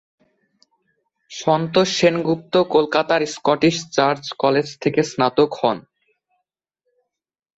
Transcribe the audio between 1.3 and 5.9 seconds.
সন্তোষ সেনগুপ্ত কলকাতার Scottish church college থেকে স্নাতক হন।